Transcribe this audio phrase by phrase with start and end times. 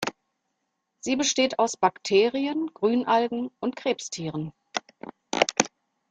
[1.01, 4.51] Sie besteht aus Bakterien, Grünalgen und Krebstieren.